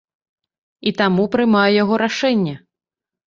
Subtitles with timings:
[0.91, 2.55] І таму прымаю яго рашэнне.